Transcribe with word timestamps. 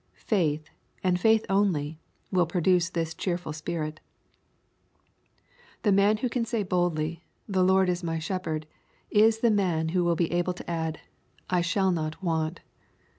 Faith, 0.25 0.67
and 1.03 1.19
faith 1.19 1.45
only, 1.47 1.99
wJl 2.33 2.49
produce 2.49 2.89
this 2.89 3.13
cheerful 3.13 3.53
spirit. 3.53 3.99
The 5.83 5.91
man 5.91 6.17
who 6.17 6.27
can 6.27 6.43
say 6.43 6.63
boldly," 6.63 7.23
The 7.55 7.63
Lord 7.63 7.87
is 7.87 8.03
my 8.03 8.17
sheplierd," 8.17 8.63
is 9.11 9.41
the 9.41 9.51
man 9.51 9.89
who 9.89 10.03
will 10.03 10.15
be 10.15 10.31
able 10.31 10.53
to 10.53 10.67
add," 10.67 11.01
I 11.51 11.61
shall 11.61 11.91
not 11.91 12.23
want." 12.23 12.61